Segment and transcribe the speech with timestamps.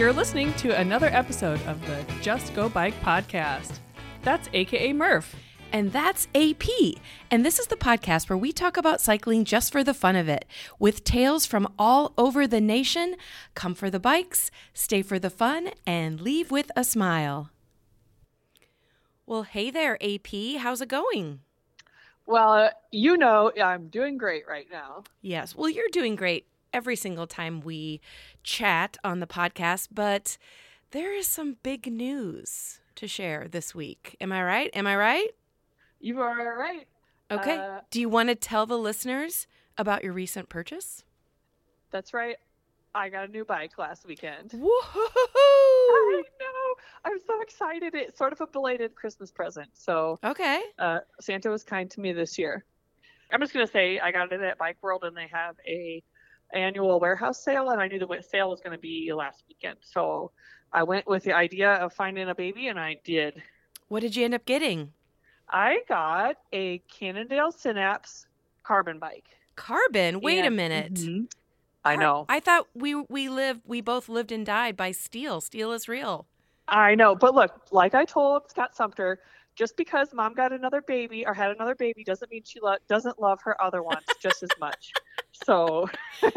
[0.00, 3.80] You're listening to another episode of the Just Go Bike podcast.
[4.22, 5.36] That's AKA Murph.
[5.74, 6.64] And that's AP.
[7.30, 10.26] And this is the podcast where we talk about cycling just for the fun of
[10.26, 10.46] it,
[10.78, 13.14] with tales from all over the nation.
[13.54, 17.50] Come for the bikes, stay for the fun, and leave with a smile.
[19.26, 20.56] Well, hey there, AP.
[20.60, 21.40] How's it going?
[22.24, 25.04] Well, uh, you know, I'm doing great right now.
[25.20, 25.54] Yes.
[25.54, 28.00] Well, you're doing great every single time we
[28.42, 30.36] chat on the podcast, but
[30.92, 34.16] there is some big news to share this week.
[34.20, 34.70] Am I right?
[34.74, 35.28] Am I right?
[36.00, 36.86] You are right.
[37.30, 37.58] Okay.
[37.58, 39.46] Uh, Do you want to tell the listeners
[39.78, 41.04] about your recent purchase?
[41.90, 42.36] That's right.
[42.94, 44.50] I got a new bike last weekend.
[44.50, 44.66] Woohoo!
[44.66, 46.74] I know.
[47.04, 47.94] I'm so excited.
[47.94, 49.68] It's sort of a belated Christmas present.
[49.74, 50.60] So Okay.
[50.78, 52.64] uh, Santa was kind to me this year.
[53.32, 56.02] I'm just gonna say I got it at Bike World, and they have a
[56.52, 59.78] annual warehouse sale, and I knew the sale was gonna be last weekend.
[59.80, 60.30] So
[60.72, 63.42] I went with the idea of finding a baby, and I did.
[63.88, 64.92] What did you end up getting?
[65.48, 68.26] I got a Cannondale Synapse
[68.62, 69.24] carbon bike.
[69.56, 70.20] Carbon.
[70.20, 70.94] Wait a And- minute.
[70.94, 71.32] Mhm.
[71.84, 72.26] I know.
[72.28, 75.40] I thought we we lived we both lived and died by steel.
[75.40, 76.26] Steel is real.
[76.68, 79.18] I know, but look, like I told Scott Sumter,
[79.56, 83.18] just because mom got another baby or had another baby doesn't mean she lo- doesn't
[83.18, 84.92] love her other ones just as much.
[85.32, 85.88] So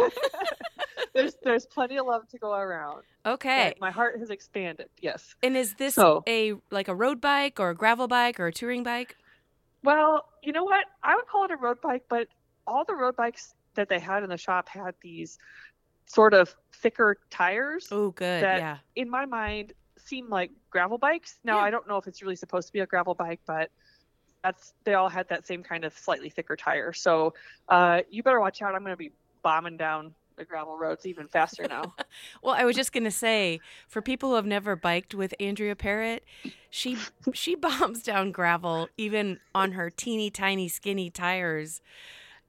[1.14, 3.04] there's there's plenty of love to go around.
[3.26, 3.72] Okay.
[3.74, 4.90] But my heart has expanded.
[5.02, 5.36] Yes.
[5.44, 8.52] And is this So- a like a road bike or a gravel bike or a
[8.54, 9.16] touring bike?
[9.84, 10.86] Well, you know what?
[11.04, 12.28] I would call it a road bike, but
[12.66, 15.38] all the road bikes that they had in the shop had these
[16.06, 17.88] sort of thicker tires.
[17.92, 18.44] Oh, good.
[18.44, 18.78] That- yeah.
[18.96, 21.40] in my mind seem like gravel bikes.
[21.44, 21.64] Now Yeah.
[21.64, 23.70] I don't know if it's really supposed to be a gravel bike, but
[24.44, 26.94] that's they all had that same kind of slightly thicker tire.
[26.94, 27.34] So
[27.70, 28.76] uh, you better watch out.
[28.76, 31.94] I'm going to be bombing down the gravel roads even faster now.
[32.42, 36.24] Well, I was just gonna say, for people who have never biked with Andrea Parrott,
[36.70, 36.98] she
[37.34, 41.82] she bombs down gravel even on her teeny tiny skinny tires.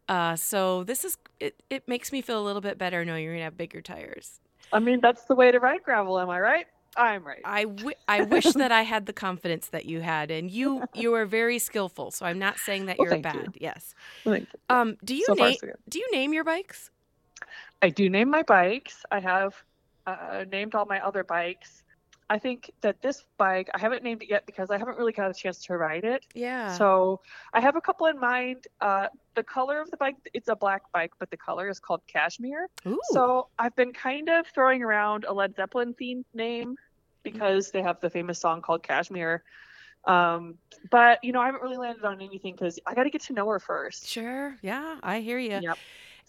[0.09, 1.63] Uh, so this is it.
[1.71, 4.41] It makes me feel a little bit better knowing you're gonna have bigger tires.
[4.73, 6.19] I mean, that's the way to ride gravel.
[6.19, 6.67] Am I right?
[6.97, 7.41] I'm right.
[7.45, 11.15] I, w- I wish that I had the confidence that you had, and you you
[11.15, 12.11] are very skillful.
[12.11, 13.41] So I'm not saying that Well, you're thank you.
[13.41, 13.55] bad.
[13.61, 13.95] Yes.
[14.25, 14.47] You.
[14.71, 14.97] Um.
[15.05, 15.69] Do you so name so.
[15.89, 16.91] Do you name your bikes?
[17.83, 19.05] I do name my bikes.
[19.11, 19.55] I have
[20.07, 21.83] uh, named all my other bikes.
[22.35, 25.31] I think that this bike, I haven't named it yet because I haven't really got
[25.31, 26.27] a chance to ride it.
[26.35, 26.77] Yeah.
[26.77, 27.21] So
[27.53, 28.67] I have a couple in mind.
[28.81, 29.07] Uh,
[29.37, 32.69] the color of the bike, it's a black bike, but the color is called Cashmere.
[32.89, 32.99] Ooh.
[33.13, 36.75] So I've been kind of throwing around a Led Zeppelin themed name
[37.23, 39.45] because they have the famous song called Kashmir.
[40.05, 40.57] Um,
[40.91, 43.33] but you know, I haven't really landed on anything because I got to get to
[43.33, 44.09] know her first.
[44.09, 44.59] Sure.
[44.61, 45.61] Yeah, I hear you.
[45.63, 45.79] Yep.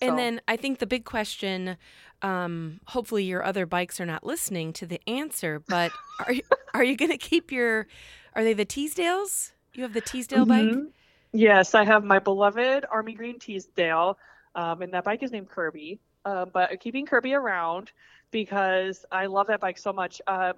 [0.01, 1.77] And So- then I think the big question,
[2.21, 5.91] um, hopefully your other bikes are not listening to the answer, but
[6.27, 6.41] are you,
[6.73, 7.87] are you going to keep your,
[8.33, 9.51] are they the Teasdales?
[9.73, 10.65] You have the Teasdale bike?
[10.67, 10.91] Mhm.
[11.33, 14.17] Yes, I have my beloved Army Green Teasdale,
[14.55, 15.99] um, and that bike is named Kirby.
[16.23, 17.91] Uh, but I'm keeping Kirby around
[18.31, 20.21] because I love that bike so much.
[20.27, 20.53] Uh,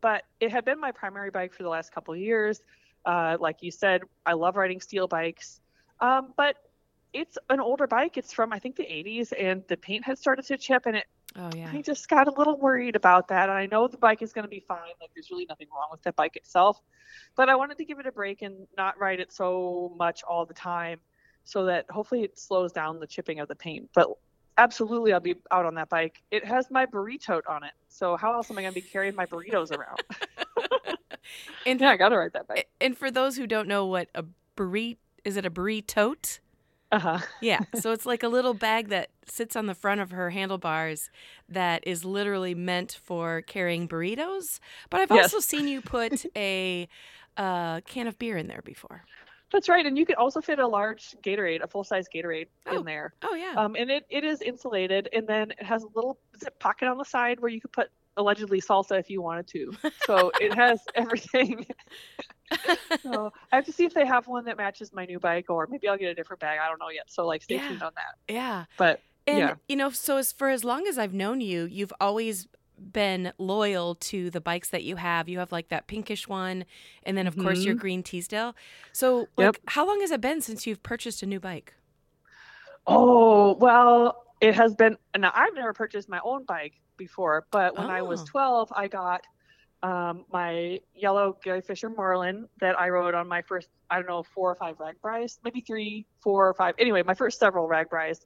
[0.00, 2.62] but it had been my primary bike for the last couple of years.
[3.04, 5.60] Uh, like you said, I love riding steel bikes.
[6.00, 6.56] Um, but
[7.12, 8.16] it's an older bike.
[8.16, 11.06] It's from I think the 80s, and the paint had started to chip, and it
[11.36, 11.70] Oh, yeah.
[11.72, 13.48] I just got a little worried about that.
[13.48, 14.90] And I know the bike is going to be fine.
[15.00, 16.78] Like, there's really nothing wrong with that bike itself.
[17.36, 20.44] But I wanted to give it a break and not ride it so much all
[20.44, 21.00] the time
[21.44, 23.88] so that hopefully it slows down the chipping of the paint.
[23.94, 24.08] But
[24.58, 26.22] absolutely, I'll be out on that bike.
[26.30, 27.72] It has my burrito on it.
[27.88, 30.02] So, how else am I going to be carrying my burritos around?
[31.64, 32.68] And, yeah, I got to ride that bike.
[32.80, 34.24] and for those who don't know what a
[34.56, 36.16] burrito, is it a burrito?
[36.92, 37.18] Uh huh.
[37.40, 37.60] Yeah.
[37.80, 41.10] So it's like a little bag that sits on the front of her handlebars
[41.48, 44.60] that is literally meant for carrying burritos.
[44.90, 45.32] But I've Yes.
[45.34, 46.86] also seen you put a
[47.36, 49.04] uh, can of beer in there before.
[49.52, 49.84] That's right.
[49.84, 52.78] And you could also fit a large Gatorade, a full size Gatorade Oh.
[52.78, 53.12] in there.
[53.22, 53.54] Oh, yeah.
[53.56, 56.96] Um, and it, it is insulated, and then it has a little zip pocket on
[56.98, 57.88] the side where you could put
[58.18, 59.72] allegedly salsa if you wanted to.
[60.06, 61.66] So it has everything.
[63.02, 65.66] so I have to see if they have one that matches my new bike, or
[65.70, 66.58] maybe I'll get a different bag.
[66.62, 67.10] I don't know yet.
[67.10, 67.68] So like, stay Yeah.
[67.68, 68.32] tuned on that.
[68.32, 68.64] yeah.
[68.76, 69.54] But And Yeah.
[69.68, 73.94] you know, so as for as long as I've known you, you've always been loyal
[73.94, 75.28] to the bikes that you have.
[75.28, 76.64] You have like that pinkish one,
[77.04, 77.80] and then of course your Mhm.
[77.80, 78.56] green Teasdale.
[78.92, 79.56] So, like, Yep.
[79.68, 81.74] how long has it been since you've purchased a new bike?
[82.86, 84.96] oh well, it has been.
[85.16, 88.26] Now I've never purchased my own bike before, but when I was Oh.
[88.26, 89.22] 12, I got
[89.82, 94.22] um, my yellow Gary Fisher Marlin that I rode on my first, I don't know,
[94.22, 96.74] four or five RAGBRAIs, maybe three, four or five.
[96.78, 98.20] Anyway, my first several RAGBRAIs.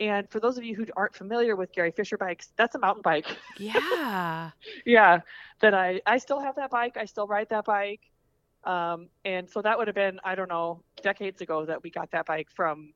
[0.00, 3.02] And for those of you who aren't familiar with Gary Fisher bikes, that's a mountain
[3.02, 3.26] bike.
[3.58, 4.50] Yeah.
[4.86, 5.20] yeah,
[5.60, 6.96] that I I still have that bike.
[6.96, 8.02] I still ride that bike.
[8.64, 12.10] Um, and so that would have been I don't know decades ago that we got
[12.12, 12.92] that bike from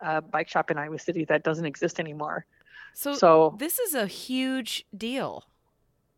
[0.00, 2.46] a bike shop in Iowa City that doesn't exist anymore.
[2.94, 5.44] So, So this is a huge deal.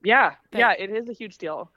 [0.03, 1.71] Yeah, But- yeah, it is a huge deal.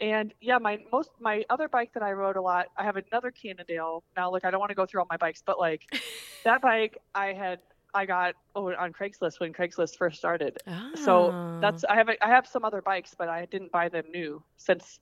[0.00, 3.30] And yeah, my most my other bike that I rode a lot, I have another
[3.30, 4.02] Cannondale.
[4.16, 5.82] Now look, I don't want to go through all my bikes, but like
[6.44, 7.60] that bike I had
[7.94, 10.58] I got oh, on Craigslist when Craigslist first started.
[10.96, 11.58] So Oh.
[11.60, 14.98] that's I have I have some other bikes, but I didn't buy them new since.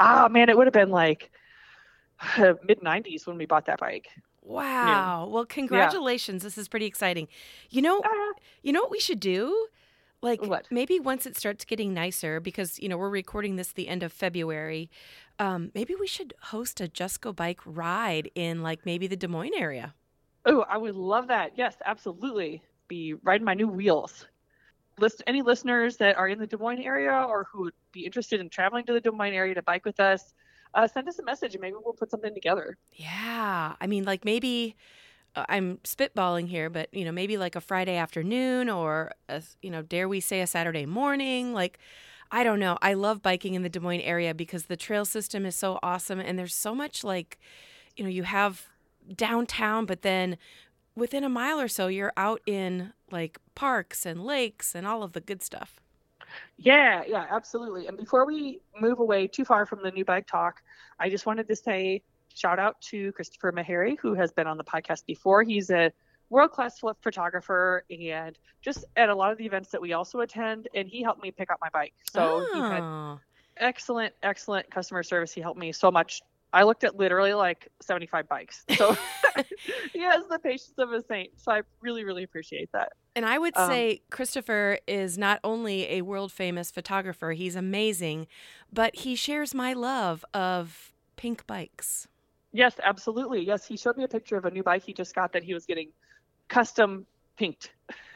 [0.00, 1.30] Ah man, it would have been like
[2.38, 4.08] mid '90s when we bought that bike.
[4.42, 5.28] Wow.
[5.30, 6.42] Well, congratulations.
[6.42, 7.28] This is pretty exciting.
[7.70, 8.32] You know, Ah,
[8.62, 9.68] you know what we should do?
[10.22, 10.68] Like What?
[10.70, 14.12] maybe once it starts getting nicer because, you know, we're recording this the end of
[14.12, 14.88] February.
[15.38, 19.26] Um, maybe we should host a Just Go Bike ride in like maybe the Des
[19.28, 19.94] Moines area.
[20.46, 21.52] oh, I would love that.
[21.56, 22.62] Yes, absolutely.
[22.88, 24.26] Be riding my new wheels.
[24.98, 28.40] List any listeners that are in the Des Moines area or who would be interested
[28.40, 30.34] in traveling to the Des Moines area to bike with us.
[30.74, 32.76] Uh, send us a message and maybe we'll put something together.
[32.92, 33.74] Yeah.
[33.80, 34.76] I mean, like maybe
[35.34, 39.70] Uh, I'm spitballing here, but you know, maybe like a Friday afternoon or a, you
[39.70, 41.78] know, dare we say a Saturday morning, like
[42.30, 42.78] I don't know.
[42.82, 46.18] I love biking in the Des Moines area because the trail system is so awesome
[46.20, 47.38] and there's so much like
[47.96, 48.68] you know, you have
[49.16, 50.38] downtown but then
[50.96, 55.12] within a mile or so you're out in like parks and lakes and all of
[55.12, 55.80] the good stuff.
[56.56, 57.86] Yeah, yeah, absolutely.
[57.86, 60.62] And before we move away too far from the new bike talk,
[60.98, 62.02] I just wanted to say
[62.34, 65.42] shout out to Christopher Meharry, who has been on the podcast before.
[65.42, 65.92] He's a
[66.30, 70.68] world class photographer and just at a lot of the events that we also attend,
[70.74, 71.94] and he helped me pick up my bike.
[72.10, 73.20] So he had Oh.
[73.58, 75.32] excellent, excellent customer service.
[75.32, 76.22] He helped me so much.
[76.54, 78.64] I looked at literally like 75 bikes.
[78.76, 78.96] So
[79.92, 81.30] he has the patience of a saint.
[81.40, 82.92] So I really, really appreciate that.
[83.14, 88.26] And I would Um, say Christopher is not only a world famous photographer, he's amazing,
[88.72, 92.08] but he shares my love of pink bikes.
[92.52, 93.44] Yes, absolutely.
[93.44, 95.54] Yes, he showed me a picture of a new bike he just got that he
[95.54, 95.90] was getting
[96.48, 97.06] custom
[97.38, 97.72] pinked,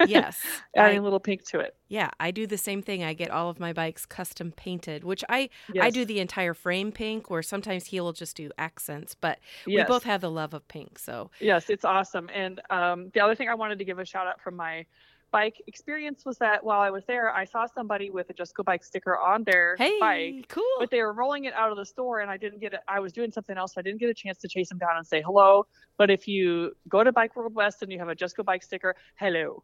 [0.07, 0.39] Yes.
[0.77, 1.75] adding I- a little pink to it.
[1.89, 3.03] yeah, I do the same thing.
[3.03, 5.85] I get all of my bikes custom painted, which I Yes.
[5.87, 9.89] I do the entire frame pink or sometimes he will just do accents, but yes.
[9.89, 10.99] we both have the love of pink.
[10.99, 12.29] So, Yes, it's awesome.
[12.35, 14.85] And um, the other thing I wanted to give a shout out from my
[15.33, 18.63] bike experience was that while I was there, I saw somebody with a Just Go
[18.63, 20.49] Bike sticker on their hey, bike.
[20.49, 20.65] cool.
[20.79, 22.81] But they were rolling it out of the store, and I didn't get it.
[22.89, 24.97] I was doing something else, so I didn't get a chance to chase them down
[24.97, 25.67] and say hello.
[25.99, 28.63] But if you go to Bike World West and you have a Just Go Bike
[28.63, 29.63] sticker, hello.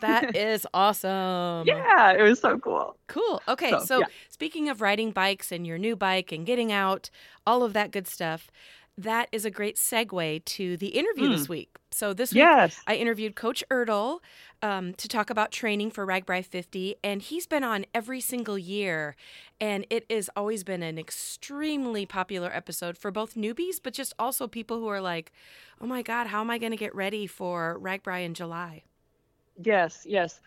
[0.00, 1.66] that is awesome.
[1.66, 2.96] Yeah, it was so cool.
[3.08, 3.42] Cool.
[3.48, 3.70] Okay.
[3.70, 4.06] So, So, yeah.
[4.28, 7.10] speaking of riding bikes and your new bike and getting out,
[7.46, 8.50] all of that good stuff,
[9.02, 11.36] that is a great segue to the interview Mm.
[11.36, 11.76] this week.
[11.90, 12.80] So, this week, Yes.
[12.86, 14.20] I interviewed Coach Ertl
[14.62, 19.16] um, to talk about training for RAGBRAI 50, and he's been on every single year.
[19.60, 24.46] And it has always been an extremely popular episode for both newbies, but just also
[24.46, 25.32] people who are like,
[25.80, 28.82] oh my God, how am I going to get ready for RAGBRAI in July?
[29.62, 30.40] Yes, yes.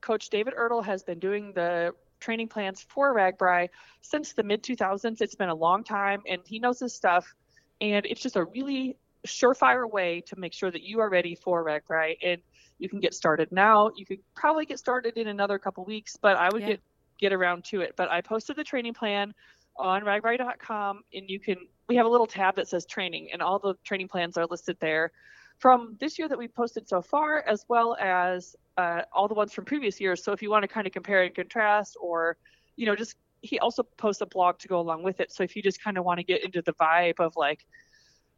[0.00, 3.68] Coach David Ertl has been doing the training plans for RAGBRAI
[4.00, 5.20] since the mid 2000s.
[5.20, 7.34] It's been a long time, and he knows his stuff.
[7.80, 11.64] And it's just a really surefire way to make sure that you are ready for
[11.64, 12.16] RAGBRAI.
[12.22, 12.40] And
[12.78, 13.90] you can get started now.
[13.96, 16.68] You could probably get started in another couple weeks, but I would Yeah.
[16.68, 16.80] get
[17.18, 17.96] get around to it.
[17.96, 19.34] But I posted the training plan
[19.76, 21.56] on ragbrai.com, and you can.
[21.88, 24.76] We have a little tab that says training, and all the training plans are listed
[24.80, 25.12] there
[25.58, 29.52] from this year that we posted so far, as well as uh, all the ones
[29.52, 30.22] from previous years.
[30.22, 32.36] So if you want to kind of compare and contrast, or
[32.76, 35.32] you know, just he also posts a blog to go along with it.
[35.32, 37.66] So if you just kind of want to get into the vibe of like,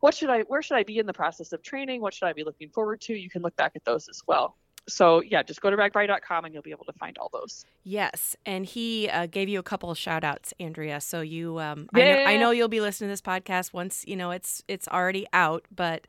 [0.01, 2.01] what should I, where should I be in the process of training?
[2.01, 3.15] What should I be looking forward to?
[3.15, 4.57] You can look back at those as well.
[4.89, 7.65] So yeah, just go to ragbrai.com and you'll be able to find all those.
[7.85, 11.01] Yes, and he uh, gave you a couple of shout outs, Andrea.
[11.01, 14.17] So you, um, I, know, I know you'll be listening to this podcast once you
[14.17, 16.07] know it's it's already out, but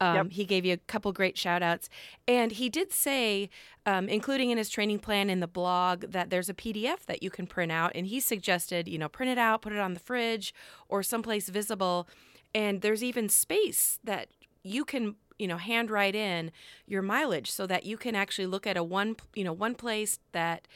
[0.00, 0.26] um, Yep.
[0.32, 1.88] he gave you a couple great shout outs,
[2.26, 3.50] and he did say,
[3.84, 7.30] um, including in his training plan in the blog, that there's a PDF that you
[7.30, 10.00] can print out, and he suggested you know print it out, put it on the
[10.00, 10.54] fridge
[10.88, 12.08] or someplace visible,
[12.54, 14.28] and there's even space that
[14.62, 16.52] you can you know hand write in
[16.86, 20.18] your mileage so that you can actually look at a one you know one place
[20.32, 20.68] that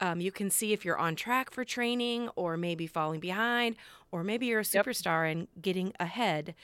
[0.00, 3.76] um, you can see if you're on track for training or maybe falling behind
[4.12, 4.86] or maybe you're a Yep.
[4.86, 6.54] superstar and getting ahead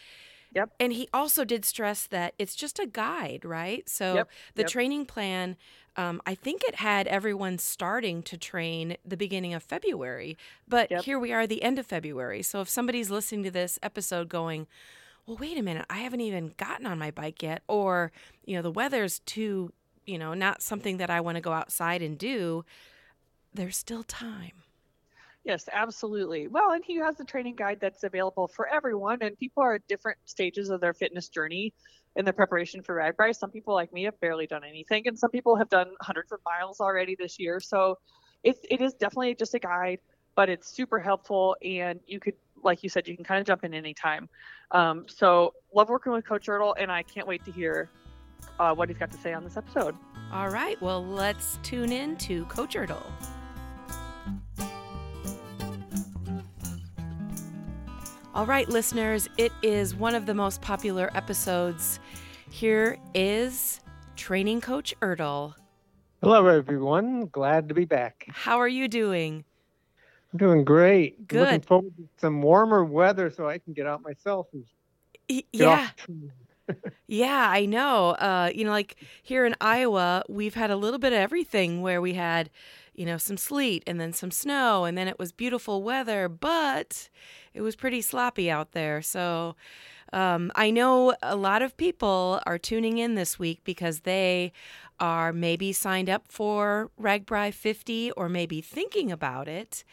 [0.55, 0.71] Yep.
[0.81, 4.29] and he also did stress that it's just a guide right so Yep.
[4.55, 4.73] the Yep.
[4.73, 5.57] training plan
[5.97, 10.37] um, i think it had everyone starting to train the beginning of february
[10.69, 11.05] but Yep.
[11.05, 14.67] here we are the end of february so if somebody's listening to this episode going
[15.33, 18.13] well, wait a minute, I haven't even gotten on my bike yet, or,
[18.45, 19.73] you know, the weather's too,
[20.05, 22.67] you know, not something that I want to go outside and do,
[23.55, 24.53] there's still time.
[25.45, 26.49] Yes, absolutely.
[26.49, 29.89] Well, and he has a training guide that's available for everyone, and people are at
[29.89, 31.73] different stages of their fitness journey
[32.15, 33.35] in the preparation for RAGBRAI.
[33.35, 36.41] Some people like me have barely done anything, and some people have done hundreds of
[36.45, 37.59] miles already this year.
[37.59, 37.99] So
[38.45, 40.01] it, it is definitely just a guide,
[40.35, 43.65] but it's super helpful, and you could, like you said, you can kind of jump
[43.65, 44.29] in anytime.
[44.71, 47.91] Um, so love working with Coach Ertl, and I can't wait to hear
[48.59, 49.95] uh, what he's got to say on this episode.
[50.33, 53.03] All right, well, let's tune in to Coach Ertl.
[58.35, 62.01] All right, listeners, it is one of the most popular episodes.
[62.51, 63.81] Here is
[64.17, 65.55] Training Coach Ertl.
[66.23, 67.27] Hello, everyone.
[67.27, 68.25] Glad to be back.
[68.31, 69.45] How are you doing?
[70.33, 71.27] I'm doing great.
[71.29, 71.41] Good.
[71.41, 74.65] Looking forward to some warmer weather so I can get out myself and
[75.53, 75.89] yeah,
[77.07, 78.11] yeah, I know.
[78.11, 82.01] Uh, you know, like here in Iowa, we've had a little bit of everything where
[82.01, 82.51] we had,
[82.95, 87.09] you know, some sleet and then some snow, and then it was beautiful weather, but
[87.55, 89.01] it was pretty sloppy out there.
[89.03, 89.57] So
[90.13, 94.53] um, I know a lot of people are tuning in this week because they
[95.01, 99.85] are maybe signed up for RAGBRAI 50 or maybe thinking about it.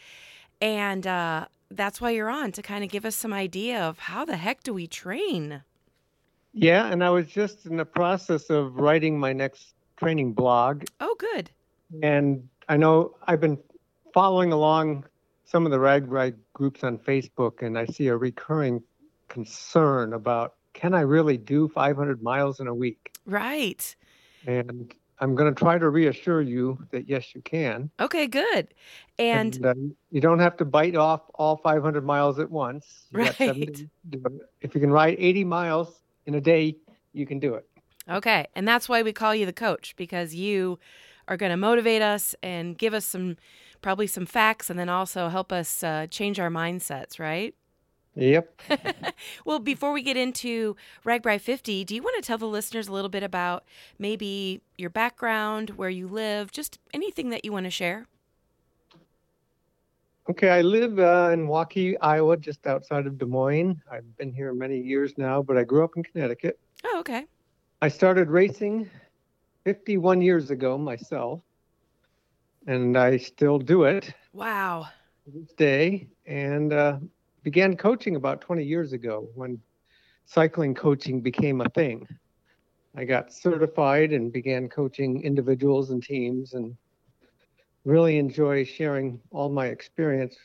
[0.62, 4.26] And uh, that's why you're on to kind of give us some idea of how
[4.26, 5.64] the heck do we train?
[6.54, 10.86] Yeah, and I was just in the process of writing my next training blog.
[11.00, 11.52] Oh, good.
[12.02, 13.58] And I know I've been
[14.14, 15.06] following along
[15.46, 18.84] some of the RAGBRAI groups on Facebook, and I see a recurring
[19.28, 23.12] concern about can I really do 500 miles in a week?
[23.26, 23.96] Right.
[24.46, 27.90] And I'm going to try to reassure you that yes, you can.
[28.00, 28.74] Okay, good.
[29.18, 29.74] And uh,
[30.12, 33.08] you don't have to bite off all 500 miles at once.
[33.12, 33.38] You Right.
[33.38, 34.42] days to do it.
[34.62, 36.78] If you can ride 80 miles in a day,
[37.14, 37.66] you can do it.
[38.10, 40.80] okay, and that's why we call you the coach because you
[41.28, 43.38] are going to motivate us and give us some
[43.82, 47.56] probably some facts and then also help us uh, change our mindsets, right?
[48.16, 48.62] Yep.
[49.46, 50.76] Well, before we get into
[51.06, 53.64] RAGBRAI 50, do you want to tell the listeners a little bit about
[53.98, 58.06] maybe your background, where you live, just anything that you want to share?
[60.30, 63.82] Okay, I live uh, in Waukee, Iowa, just outside of Des Moines.
[63.92, 66.60] I've been here many years now, but I grew up in Connecticut.
[66.86, 67.26] Oh, okay.
[67.82, 68.90] I started racing
[69.66, 71.42] 51 years ago myself,
[72.68, 74.88] and I still do it Wow.
[75.26, 76.08] this day.
[76.28, 77.00] And uh,
[77.44, 79.60] began coaching about 20 years ago when
[80.26, 82.08] cycling coaching became a thing.
[82.96, 86.76] I got certified and began coaching individuals and teams and
[87.86, 90.36] really enjoy sharing all my experience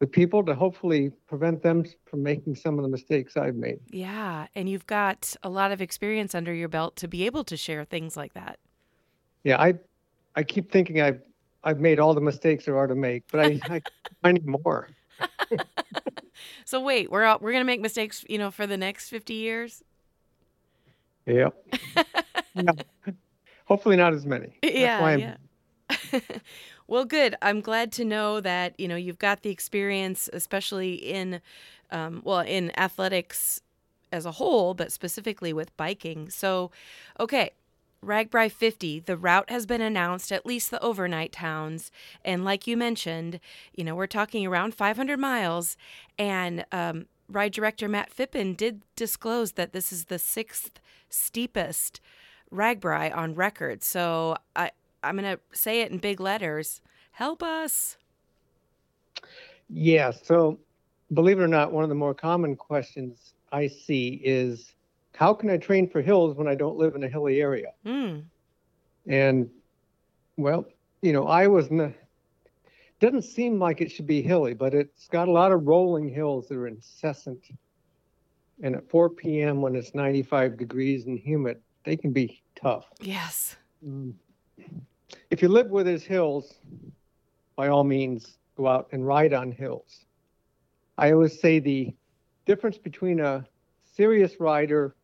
[0.00, 3.78] with people to hopefully prevent them from making some of the mistakes I've made.
[3.90, 7.56] Yeah, and you've got a lot of experience under your belt to be able to
[7.56, 8.58] share things like that.
[9.44, 9.74] Yeah, I
[10.34, 11.22] I keep thinking I've
[11.62, 13.82] I've made all the mistakes there are to make, but I, I
[14.22, 14.88] finding more.
[16.72, 19.84] So wait, we're we're gonna make mistakes, you know, for the next fifty years.
[21.26, 21.54] Yep.
[22.54, 22.72] Yeah.
[23.66, 24.58] Hopefully not as many.
[24.62, 25.36] Yeah,
[25.90, 26.20] yeah.
[26.86, 27.34] well, good.
[27.42, 31.42] I'm glad to know that you know you've got the experience, especially in,
[31.90, 33.60] um, well, in athletics
[34.10, 36.30] as a whole, but specifically with biking.
[36.30, 36.70] So,
[37.20, 37.50] okay.
[38.04, 41.92] RAGBRAI 50, the route has been announced, at least the overnight towns.
[42.24, 43.38] And like you mentioned,
[43.74, 45.76] you know, we're talking around 500 miles.
[46.18, 52.00] And um, ride director Matt Phippen did disclose that this is the sixth steepest
[52.52, 53.82] RAGBRAI on record.
[53.84, 54.72] So I,
[55.04, 56.80] I'm going to say it in big letters.
[57.12, 57.96] Help us.
[59.68, 60.58] Yeah, so
[61.12, 64.72] believe it or not, one of the more common questions I see is
[65.16, 67.68] how can I train for hills when I don't live in a hilly area?
[67.84, 68.20] Hmm.
[69.06, 69.50] And
[70.36, 70.64] well,
[71.02, 71.94] you know, Iowa's n-
[73.00, 76.48] doesn't seem like it should be hilly, but it's got a lot of rolling hills
[76.48, 77.44] that are incessant.
[78.62, 79.60] And at 4 p.m.
[79.60, 82.86] when it's 95 degrees and humid, they can be tough.
[83.00, 83.56] Yes.
[83.84, 84.14] Mm.
[85.30, 86.54] If you live where there's hills,
[87.56, 90.04] by all means, go out and ride on hills.
[90.96, 91.94] I always say the
[92.46, 93.46] difference between a
[93.96, 94.94] serious rider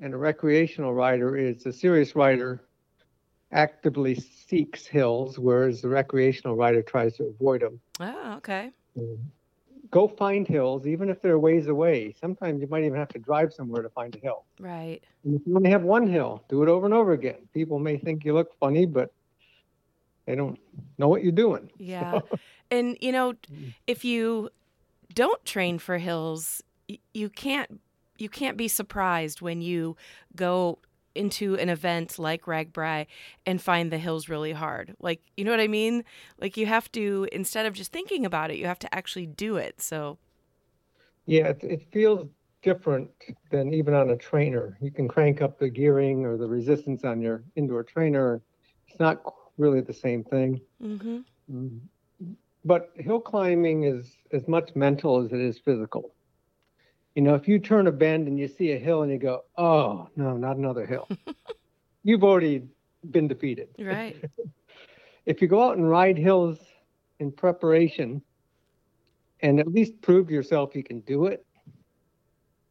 [0.00, 2.64] and a recreational rider is a serious rider
[3.52, 7.80] actively seeks hills, whereas the recreational rider tries to avoid them.
[8.00, 8.72] Oh, okay.
[9.90, 12.12] Go find hills, even if they're ways away.
[12.20, 14.44] Sometimes you might even have to drive somewhere to find a hill.
[14.60, 15.02] Right.
[15.24, 17.48] And if you only have one hill, do it over and over again.
[17.54, 19.10] People may think you look funny, but
[20.26, 20.58] they don't
[20.98, 21.70] know what you're doing.
[21.78, 22.20] Yeah.
[22.70, 23.72] And, you know, Mm.
[23.86, 24.50] if you
[25.14, 26.62] don't train for hills,
[27.14, 27.80] you can't
[28.18, 29.96] you can't be surprised when you
[30.36, 30.78] go
[31.14, 33.06] into an event like RAGBRAI
[33.46, 34.94] and find the hills really hard.
[35.00, 36.04] Like, you know what I mean?
[36.40, 39.56] Like you have to instead of just thinking about it, you have to actually do
[39.56, 39.80] it.
[39.80, 40.18] So
[41.26, 42.26] Yeah, it, it feels
[42.62, 43.10] different
[43.50, 44.76] than even on a trainer.
[44.80, 48.42] You can crank up the gearing or the resistance on your indoor trainer.
[48.88, 49.22] It's not
[49.56, 50.60] really the same thing.
[50.80, 51.24] mhm.
[51.50, 51.80] Mm.
[52.64, 56.14] But hill climbing is as much mental as it is physical.
[57.18, 59.42] You know, if you turn a bend and you see a hill and you go,
[59.56, 61.08] oh, no, not another hill,
[62.04, 62.62] you've already
[63.10, 63.70] been defeated.
[63.76, 64.14] right.
[65.26, 66.58] If you go out and ride hills
[67.18, 68.22] in preparation
[69.40, 71.44] and at least prove to yourself you can do it,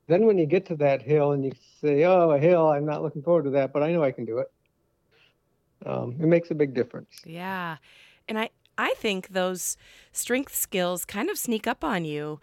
[0.07, 1.51] then when you get to that hill and you
[1.81, 4.23] say, oh, a hill, I'm not looking forward to that, but I know I can
[4.23, 4.47] do it,
[5.85, 7.19] um, it makes a big difference.
[7.25, 7.75] Yeah.
[8.29, 9.75] And I I think those
[10.11, 12.39] strength skills kind of sneak up on you.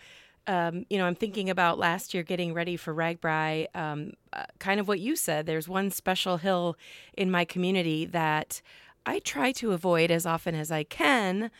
[0.46, 3.74] Um, you know, I'm thinking about last year getting ready for RAGBRAI.
[3.74, 5.46] Um, uh, kind of what you said.
[5.46, 6.76] There's one special hill
[7.16, 8.60] in my community that
[9.06, 11.50] I try to avoid as often as I can.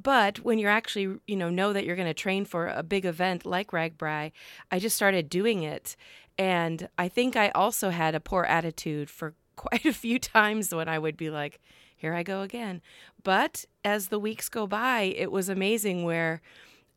[0.00, 3.04] But when you're actually, you know, know that you're going to train for a big
[3.04, 4.30] event like RAGBRAI,
[4.70, 5.96] I just started doing it.
[6.38, 10.88] And I think I also had a poor attitude for quite a few times when
[10.88, 11.60] I would be like,
[11.96, 12.80] here I go again.
[13.24, 16.40] But as the weeks go by, it was amazing where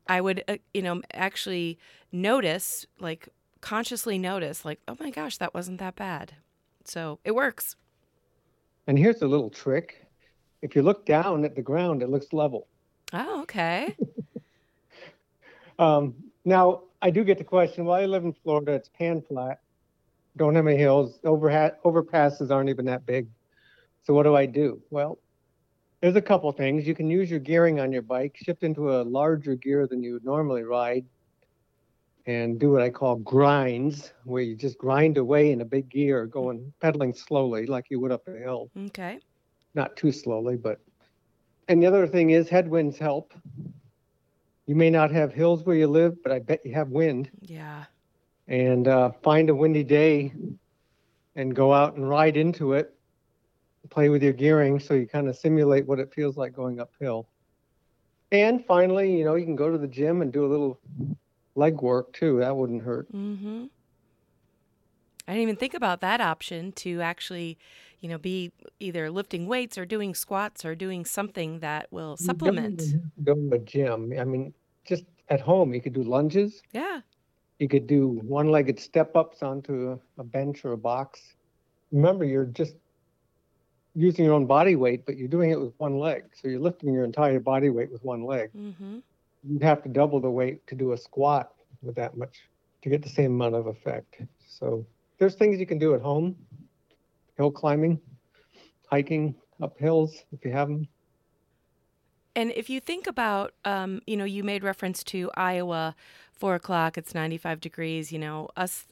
[0.07, 1.77] I would, uh, you know, actually
[2.11, 3.29] notice, like
[3.61, 6.33] consciously notice, like, oh my gosh, that wasn't that bad.
[6.85, 7.75] So it works.
[8.87, 10.05] And here's a little trick.
[10.61, 12.67] If you look down at the ground, it looks level.
[13.13, 13.95] Oh, okay.
[15.79, 16.13] Um,
[16.45, 19.61] now, I do get the question, well, I live in Florida, it's pan flat,
[20.37, 23.27] don't have any hills, overha- overpasses aren't even that big.
[24.03, 24.79] So what do I do?
[24.91, 25.17] Well,
[26.01, 26.87] there's a couple things.
[26.87, 30.13] You can use your gearing on your bike, shift into a larger gear than you
[30.13, 31.05] would normally ride,
[32.25, 36.25] and do what I call grinds, where you just grind away in a big gear,
[36.25, 38.69] going pedaling slowly like you would up a hill.
[38.87, 39.19] Okay.
[39.75, 40.79] Not too slowly, but.
[41.67, 43.33] And the other thing is headwinds help.
[44.65, 47.29] You may not have hills where you live, but I bet you have wind.
[47.41, 47.85] Yeah.
[48.47, 50.33] And uh, find a windy day
[51.35, 52.93] and go out and ride into it.
[53.91, 57.27] Play with your gearing so you kind of simulate what it feels like going uphill.
[58.31, 60.79] And finally, you know, you can go to the gym and do a little
[61.55, 62.39] leg work too.
[62.39, 63.11] That wouldn't hurt.
[63.13, 63.65] Mm-hmm.
[65.27, 67.57] I didn't even think about that option to actually,
[67.99, 72.81] you know, be either lifting weights or doing squats or doing something that will supplement.
[72.81, 74.13] even have to Go to a gym.
[74.17, 74.53] I mean,
[74.85, 76.61] just at home, you could do lunges.
[76.71, 77.01] Yeah.
[77.59, 81.35] You could do one-legged step-ups onto a, a bench or a box.
[81.91, 82.75] Remember, you're just
[83.95, 86.23] using your own body weight, but you're doing it with one leg.
[86.33, 88.49] So you're lifting your entire body weight with one leg.
[88.55, 88.99] Mm-hmm.
[89.43, 92.41] You'd have to double the weight to do a squat with that much
[92.83, 94.21] to get the same amount of effect.
[94.47, 94.85] So
[95.17, 96.35] there's things you can do at home.
[97.37, 97.99] Hill climbing,
[98.89, 100.87] hiking up hills if you have them.
[102.35, 105.95] And if you think about, um, you know, you made reference to Iowa,
[106.31, 108.11] four o'clock, it's 95 degrees.
[108.11, 108.85] You know, us,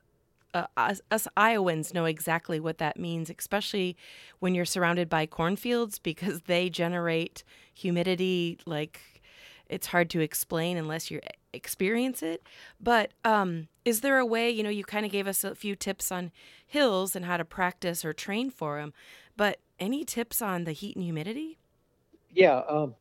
[0.54, 3.96] uh, us, us Iowans know exactly what that means, especially
[4.40, 9.22] when you're surrounded by cornfields because they generate humidity like
[9.68, 11.22] it's hard to explain unless you
[11.54, 12.44] experience it.
[12.80, 15.76] But um, is there a way, you know, you kind of gave us a few
[15.76, 16.32] tips on
[16.66, 18.94] hills and how to practice or train for them,
[19.38, 21.60] but any tips on the heat and humidity?
[22.32, 22.96] Yeah, um,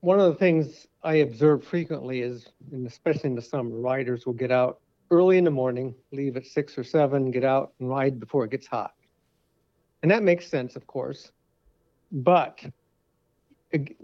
[0.00, 2.46] one of the things I observe frequently is,
[2.86, 6.76] especially in the summer, riders will get out early in the morning, leave at six
[6.78, 8.92] or seven, get out and ride before it gets hot.
[10.02, 11.32] And that makes sense, of course.
[12.12, 12.64] But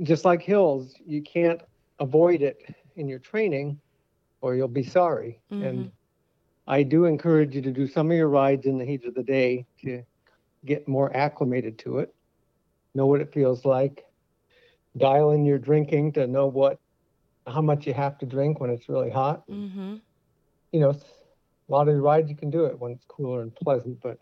[0.03, 1.61] just like hills, you can't
[2.01, 3.79] avoid it in your training
[4.41, 5.41] or you'll be sorry.
[5.51, 5.93] And
[6.67, 9.23] I do encourage you to do some of your rides in the heat of the
[9.23, 10.03] day to
[10.65, 12.15] get more acclimated to it,
[12.95, 14.05] know what it feels like,
[14.97, 16.79] dial in your drinking to know what
[17.47, 19.49] how much you have to drink when it's really hot.
[19.49, 19.97] Mm-hmm.
[20.73, 24.01] You know, a lot of rides you can do it when it's cooler and pleasant,
[24.01, 24.19] but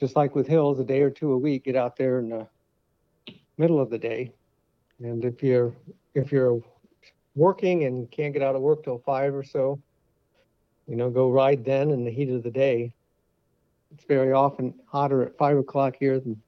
[0.00, 2.46] just like with hills, a day or two a week, get out there in the
[3.58, 4.32] middle of the day.
[5.00, 5.72] And if you're
[6.14, 6.60] if you're
[7.34, 9.80] working and can't get out of work till five or so,
[10.86, 12.92] you know, go ride then in the heat of the day.
[13.94, 16.40] It's very often hotter at five o'clock here than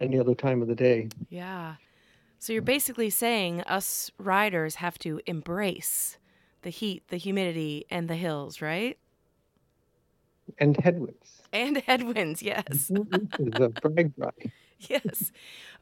[0.00, 1.08] any other time of the day.
[1.28, 1.76] Yeah.
[2.38, 6.18] So you're basically saying us riders have to embrace
[6.66, 8.98] the heat, the humidity, and the hills, right?
[10.58, 11.42] And headwinds.
[11.52, 12.90] And headwinds, yes.
[13.38, 14.12] is a brag
[14.80, 15.30] yes.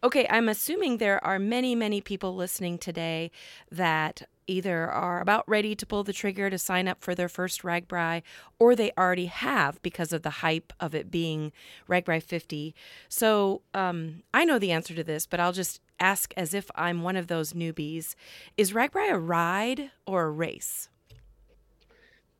[0.02, 3.30] Okay, I'm assuming there are many, many people listening today
[3.72, 7.62] that either are about ready to pull the trigger to sign up for their first
[7.62, 8.22] RAGBRAI,
[8.58, 11.52] or they already have because of the hype of it being
[11.88, 12.74] RAGBRAI 50.
[13.08, 17.02] So um, I know the answer to this, but I'll just ask as if I'm
[17.02, 18.14] one of those newbies.
[18.56, 20.88] Is RAGBRAI a ride or a race?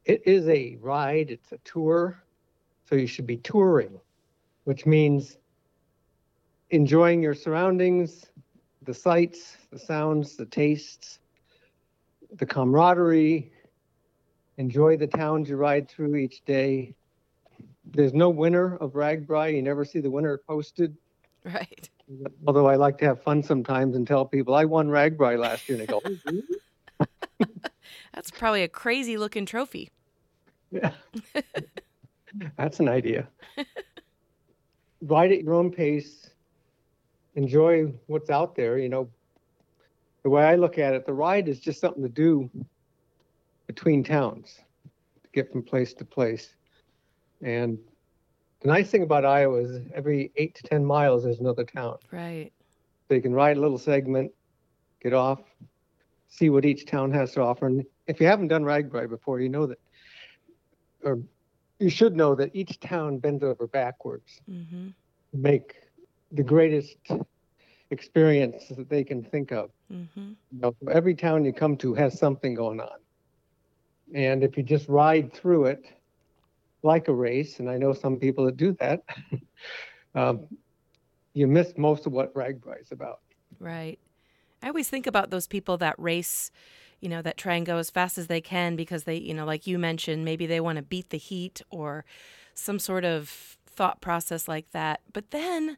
[0.04, 2.22] It is a ride, it's a tour.
[2.88, 3.98] So you should be touring,
[4.64, 5.38] which means
[6.70, 8.26] enjoying your surroundings,
[8.82, 11.20] the sights, the sounds, the tastes,
[12.38, 13.52] the camaraderie.
[14.56, 16.94] Enjoy the towns you ride through each day.
[17.84, 19.54] There's no winner of RAGBRAI.
[19.54, 20.96] You never see the winner posted.
[21.44, 21.88] Right.
[22.46, 25.78] Although I like to have fun sometimes and tell people I won RAGBRAI last year,
[25.78, 26.42] and they go, "Oh, really?"
[28.14, 29.90] That's probably a crazy looking trophy.
[30.70, 30.92] Yeah.
[32.56, 33.28] That's an idea.
[35.02, 36.30] Ride at your own pace.
[37.34, 38.78] Enjoy what's out there.
[38.78, 39.08] You know,
[40.24, 42.50] the way I look at it, the ride is just something to do
[43.66, 44.58] between towns
[45.22, 46.54] to get from place to place.
[47.42, 47.78] And
[48.62, 51.98] the nice thing about Iowa is every eight to 10 miles, there's another town.
[52.10, 52.50] Right.
[53.08, 54.32] So you can ride a little segment,
[55.02, 55.40] get off,
[56.28, 57.66] see what each town has to offer.
[57.66, 59.78] And if you haven't done RAGBRAI before, you know that,
[61.04, 61.20] or
[61.78, 64.88] you should know that each town bends over backwards Mm-hmm.
[65.32, 65.74] to make
[66.32, 66.96] the greatest
[67.94, 69.70] experience that they can think of.
[69.90, 70.32] Mm-hmm.
[70.52, 72.98] You know, every town you come to has something going on.
[74.14, 75.86] And if you just ride through it
[76.82, 79.02] like a race, and I know some people that do that,
[80.14, 80.46] um,
[81.32, 83.20] you miss most of what RAGBRAI is about.
[83.58, 83.98] Right.
[84.62, 86.50] I always think about those people that race,
[87.00, 89.44] you know, that try and go as fast as they can because they, you know,
[89.44, 92.04] like you mentioned, maybe they want to beat the heat or
[92.54, 95.00] some sort of thought process like that.
[95.12, 95.76] But then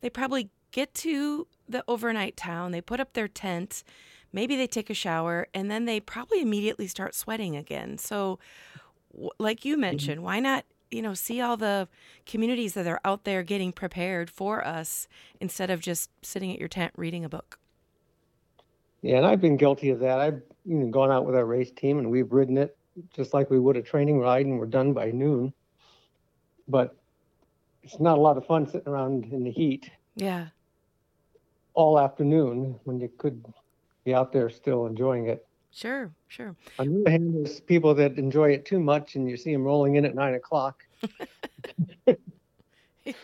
[0.00, 3.84] they probably get to the overnight town, they put up their tent,
[4.32, 7.96] maybe they take a shower, and then they probably immediately start sweating again.
[7.96, 8.40] So,
[9.38, 9.82] like you mm-hmm.
[9.82, 10.64] mentioned, why not?
[10.90, 11.88] You know, see all the
[12.26, 15.08] communities that are out there getting prepared for us
[15.40, 17.58] instead of just sitting at your tent reading a book.
[19.00, 20.18] Yeah, and I've been guilty of that.
[20.18, 22.76] I've you know, gone out with our race team and we've ridden it
[23.14, 25.52] just like we would a training ride and we're done by noon.
[26.68, 26.96] But
[27.82, 30.48] it's not a lot of fun sitting around in the heat Yeah.
[31.74, 33.44] All afternoon when you could
[34.04, 35.46] be out there still enjoying it.
[35.72, 36.54] Sure, sure.
[36.78, 39.64] On the other hand, there's people that enjoy it too much and you see them
[39.64, 40.84] rolling in at nine o'clock.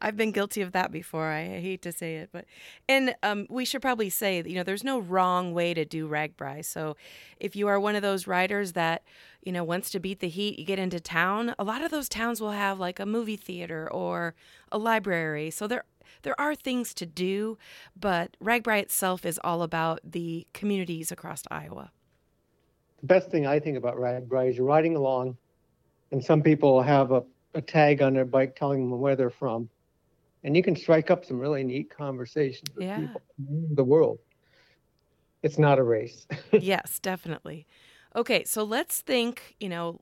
[0.00, 1.28] I've been guilty of that before.
[1.28, 2.44] I hate to say it, but
[2.88, 6.64] and um, we should probably say you know there's no wrong way to do RAGBRAI.
[6.64, 6.96] So
[7.38, 9.02] if you are one of those riders that
[9.42, 11.54] you know wants to beat the heat, you get into town.
[11.58, 14.34] A lot of those towns will have like a movie theater or
[14.70, 15.50] a library.
[15.50, 15.84] So there
[16.22, 17.58] there are things to do,
[17.98, 21.90] but RAGBRAI itself is all about the communities across Iowa.
[23.00, 25.36] The best thing I think about RAGBRAI is you're riding along
[26.10, 27.22] and some people have a,
[27.54, 29.68] a tag on their bike telling them where they're from.
[30.44, 33.00] And you can strike up some really neat conversations with Yeah.
[33.00, 34.18] people from the world.
[35.42, 36.26] It's not a race.
[36.52, 37.66] yes, definitely.
[38.16, 40.00] Okay, so let's think, you know,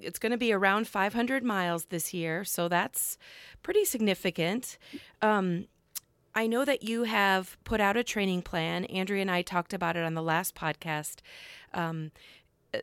[0.00, 3.18] it's going to be around 500 miles this year, so that's
[3.62, 4.78] pretty significant.
[5.20, 5.66] Um,
[6.34, 8.84] I know that you have put out a training plan.
[8.86, 11.16] Andrea and I talked about it on the last podcast.
[11.74, 12.12] Um,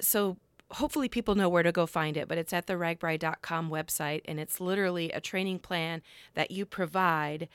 [0.02, 0.38] so
[0.72, 4.40] hopefully people know where to go find it, but it's at the ragbri.com website and
[4.40, 6.02] it's literally a training plan
[6.34, 7.48] that you provide.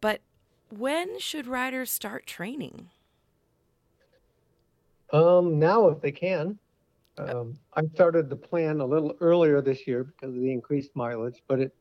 [0.00, 0.20] But
[0.70, 2.90] when should riders start training?
[5.12, 6.58] Um, now, if they can,
[7.18, 11.42] um, I started the plan a little earlier this year because of the increased mileage,
[11.48, 11.74] but it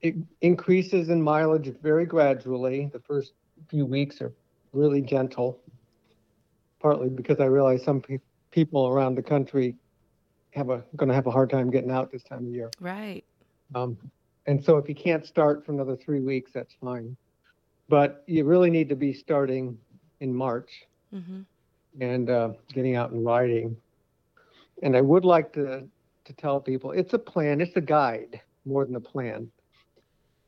[0.00, 2.90] it increases in mileage very gradually.
[2.92, 3.32] The first
[3.68, 4.32] few weeks are
[4.72, 5.60] really gentle,
[6.80, 8.18] partly because I realize some pe-
[8.50, 9.76] people around the country
[10.54, 12.70] have a going to have a hard time getting out this time of year.
[12.80, 13.24] Right.
[13.74, 13.96] Um,
[14.46, 17.16] and so if you can't start for another three weeks, that's fine.
[17.88, 19.78] But you really need to be starting
[20.20, 20.70] in March
[21.14, 21.40] Mm-hmm.
[22.00, 23.76] and uh, getting out and riding.
[24.82, 25.86] And I would like to,
[26.24, 29.50] to tell people it's a plan, it's a guide more than a plan.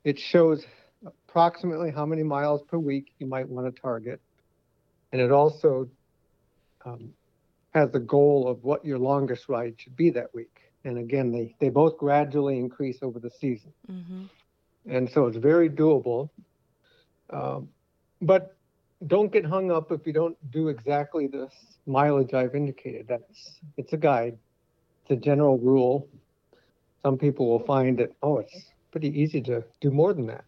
[0.02, 0.66] It shows
[1.06, 4.20] approximately how many miles per week you might want to target.
[5.12, 5.88] And it also
[6.84, 7.10] um,
[7.72, 10.60] has the goal of what your longest ride should be that week.
[10.84, 13.72] And again, they, they both gradually increase over the season.
[13.90, 14.24] Mm-hmm.
[14.86, 16.28] And so it's very doable.
[17.30, 17.68] Um,
[18.20, 18.53] but
[19.06, 21.48] don't get hung up if you don't do exactly the
[21.86, 23.06] mileage I've indicated.
[23.08, 24.38] That's it's a guide.
[25.02, 26.08] It's a general rule.
[27.02, 30.44] Some people will find that oh, it's pretty easy to do more than that.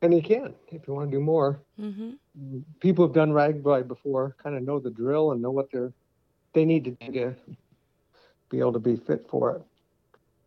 [0.00, 1.60] And you can if you want to do more.
[1.78, 2.58] Mm-hmm.
[2.80, 5.92] People who've done RAGBRAI before kind of know the drill and know what they're
[6.54, 7.34] they need to do to
[8.50, 9.62] be able to be fit for it.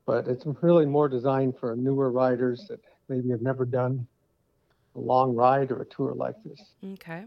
[0.05, 4.07] But it's really more designed for newer riders that maybe have never done
[4.95, 6.73] a long ride or a tour like this.
[6.93, 7.25] Okay.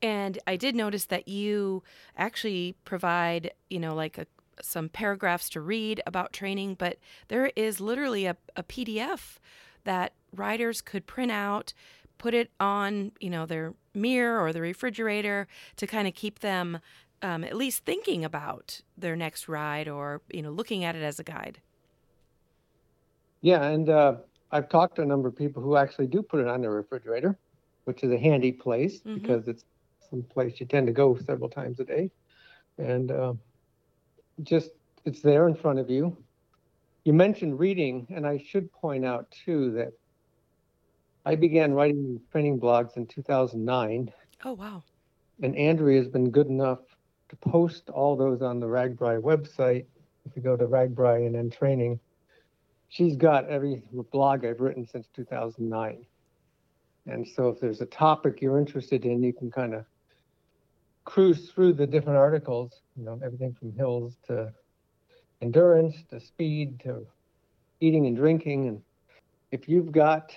[0.00, 1.82] And I did notice that you
[2.16, 4.26] actually provide, you know, like a,
[4.60, 9.36] some paragraphs to read about training, but there is literally a, a PDF
[9.84, 11.72] that riders could print out,
[12.18, 16.80] put it on, you know, their mirror or the refrigerator to kind of keep them
[17.22, 21.20] um, at least thinking about their next ride or, you know, looking at it as
[21.20, 21.60] a guide.
[23.40, 24.14] Yeah, and uh,
[24.52, 27.38] I've talked to a number of people who actually do put it on their refrigerator,
[27.84, 29.14] which is a handy place Mhm.
[29.14, 29.64] because it's
[30.10, 32.10] some place you tend to go several times a day,
[32.78, 33.34] and uh,
[34.42, 34.70] just
[35.04, 36.16] it's there in front of you.
[37.04, 39.92] You mentioned reading, and I should point out too that
[41.24, 44.12] I began writing training blogs in 2009,
[44.44, 44.82] Oh, wow.
[45.42, 46.80] and Andrea has been good enough
[47.30, 49.86] to post all those on the RAGBRAI website.
[50.24, 51.98] If you go to RAGBRAI and then training,
[52.92, 56.06] she's got every blog I've written since 2009.
[57.06, 59.86] And so if there's a topic you're interested in, you can kind of
[61.04, 64.52] cruise through the different articles, you know, everything from hills to
[65.40, 67.06] endurance to speed to
[67.80, 68.68] eating and drinking.
[68.68, 68.82] And
[69.50, 70.36] if you've got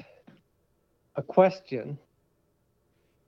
[1.18, 2.00] a question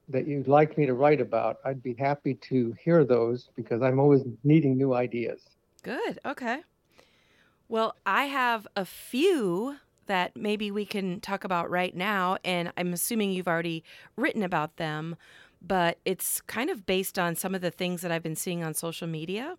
[0.07, 3.99] that you'd like me to write about, I'd be happy to hear those because I'm
[3.99, 5.41] always needing new ideas.
[5.83, 6.17] Good.
[6.25, 6.61] Okay.
[7.69, 12.93] Well, I have a few that maybe we can talk about right now, and I'm
[12.93, 13.84] assuming you've already
[14.15, 15.17] written about them,
[15.62, 18.73] but it's kind of based on some of the things that I've been seeing on
[18.73, 19.58] social media.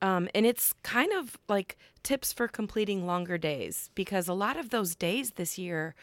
[0.00, 4.70] Um, and it's kind of like tips for completing longer days because a lot of
[4.70, 5.94] those days this year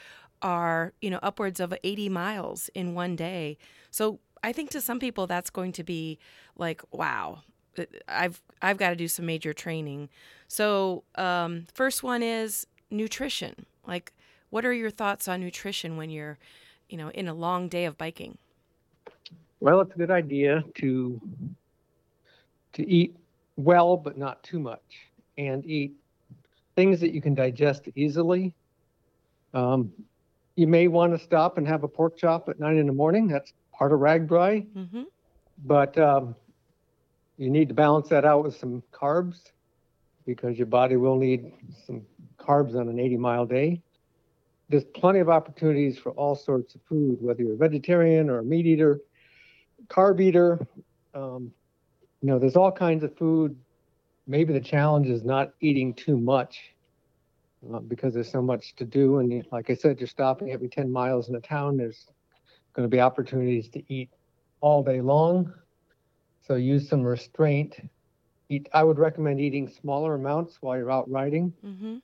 [0.42, 3.58] are, you know, upwards of 80 miles in one day.
[3.92, 6.20] So I think to some people that's going to be
[6.58, 7.44] like, wow,
[7.78, 10.10] uh, I've I've got to do some major training.
[10.48, 13.66] So um, first one is nutrition.
[13.88, 14.14] Like,
[14.50, 16.38] what are your thoughts on nutrition when you're,
[16.90, 18.38] you know, in a long day of biking?
[19.60, 21.20] Well, it's a good idea to
[22.74, 23.16] to eat
[23.58, 24.82] well, but not too much,
[25.38, 25.92] and eat
[26.76, 28.54] things that you can digest easily.
[29.54, 29.92] Um,
[30.56, 33.28] you may want to stop and have a pork chop at nine in the morning.
[33.28, 35.04] That's part of RAGBRAI, Mm-hmm.
[35.66, 36.36] but um,
[37.42, 39.50] you need to balance that out with some carbs
[40.28, 41.52] because your body will need
[41.88, 42.04] some
[42.38, 43.82] carbs on an 80 mile day.
[44.70, 48.44] There's plenty of opportunities for all sorts of food, whether you're a vegetarian or a
[48.44, 49.02] meat eater,
[49.88, 50.60] carb eater.
[51.16, 51.52] Um,
[52.22, 53.58] you know, there's all kinds of food.
[54.28, 56.76] Maybe the challenge is not eating too much
[57.74, 59.18] uh, because there's so much to do.
[59.18, 61.78] And like I said, you're stopping every 10 miles in a town.
[61.78, 62.06] There's
[62.74, 64.12] going to be opportunities to eat
[64.62, 65.52] all day long.
[66.48, 67.76] So use some restraint.
[68.50, 68.68] Eat.
[68.74, 71.98] I would recommend eating smaller amounts while you're out riding, Mm-hmm.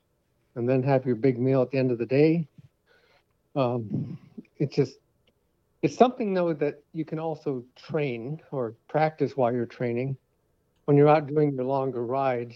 [0.56, 2.46] and then have your big meal at the end of the day.
[3.56, 4.18] Um,
[4.58, 4.98] it's just
[5.82, 10.16] it's something though that you can also train or practice while you're training.
[10.86, 12.54] When you're out doing your longer rides,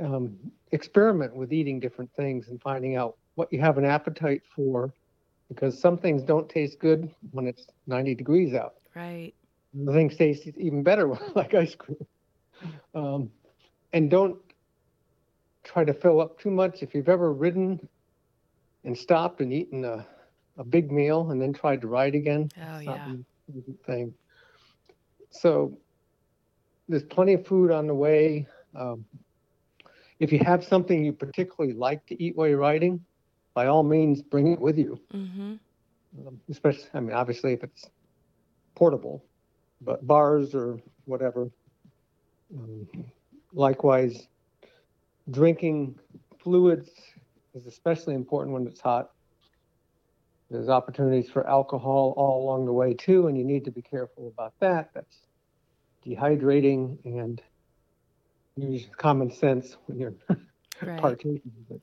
[0.00, 0.36] um,
[0.72, 4.92] experiment with eating different things and finding out what you have an appetite for,
[5.48, 9.34] because some things don't taste good when it's 90 degrees out Right.
[9.74, 11.98] The thing tastes even better like ice cream.
[12.94, 13.30] Um,
[13.92, 14.38] and don't
[15.64, 16.82] try to fill up too much.
[16.82, 17.88] If you've ever ridden
[18.84, 20.06] and stopped and eaten a,
[20.58, 22.90] a big meal and then tried to ride again, Oh it's yeah.
[22.90, 24.12] not an easy thing.
[25.30, 25.78] So
[26.88, 28.46] there's plenty of food on the way.
[28.74, 29.04] Um,
[30.20, 33.00] if you have something you particularly like to eat while you're riding,
[33.54, 34.98] by all means, bring it with you.
[35.14, 35.54] Mm-hmm.
[36.26, 37.90] Um, especially, I mean, obviously, if it's
[38.74, 39.24] portable,
[39.84, 41.50] but bars or whatever.
[42.54, 42.86] Um,
[43.52, 44.28] likewise,
[45.30, 45.98] drinking
[46.42, 46.90] fluids
[47.54, 49.10] is especially important when it's hot.
[50.50, 54.28] There's opportunities for alcohol all along the way too, and you need to be careful
[54.28, 54.90] about that.
[54.94, 55.16] That's
[56.06, 57.40] dehydrating and
[58.56, 60.14] use common sense when you're
[60.82, 61.00] Right.
[61.00, 61.40] partaking.
[61.68, 61.80] But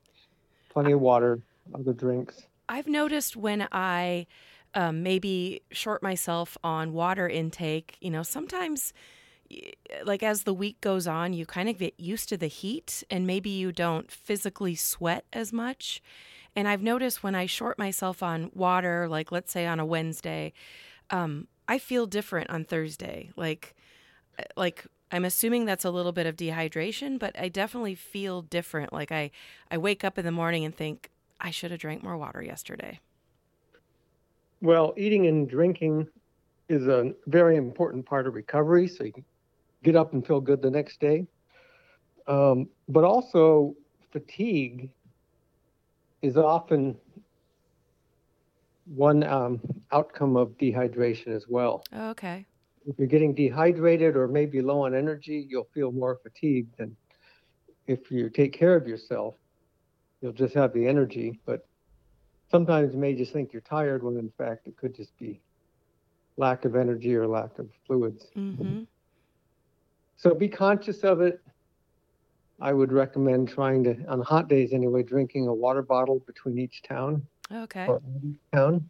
[0.72, 1.40] plenty of water,
[1.74, 2.44] other drinks.
[2.70, 4.28] I've noticed when I
[4.74, 8.94] um, maybe short myself on water intake, you know, sometimes
[10.06, 13.28] like as the week goes on, you kind of get used to the heat and
[13.28, 16.02] maybe you don't physically sweat as much.
[16.56, 20.54] And I've noticed when I short myself on water, like let's say on a Wednesday,
[21.10, 23.32] um, I feel different on Thursday.
[23.36, 23.76] Like,
[24.38, 28.94] uh, like I'm assuming that's a little bit of dehydration, but I definitely feel different.
[28.94, 29.32] Like I,
[29.70, 33.00] I wake up in the morning and think I should have drank more water yesterday.
[34.62, 36.08] Well, eating and drinking
[36.70, 39.14] is a very important part of recovery, so you
[39.84, 41.26] get up and feel good the next day.
[42.28, 43.76] Um, but also,
[44.12, 44.92] fatigue
[46.22, 46.96] is often
[48.86, 49.60] one um,
[49.92, 51.84] outcome of dehydration as well.
[51.94, 52.46] Oh, okay.
[52.86, 56.96] If you're getting dehydrated or maybe low on energy, you'll feel more fatigued than
[57.88, 59.36] if you take care of yourself.
[60.22, 61.68] You'll just have the energy, but
[62.52, 65.42] sometimes you may just think you're tired when in fact it could just be
[66.38, 68.28] lack of energy or lack of fluids.
[68.36, 68.84] Mm-hmm.
[70.18, 71.42] So be conscious of it.
[72.60, 76.84] I would recommend trying to, on hot days anyway, drinking a water bottle between each
[76.84, 77.88] town Okay.
[78.24, 78.88] each town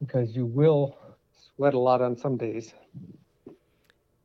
[0.00, 0.96] because you will
[1.56, 2.72] sweat a lot on some days.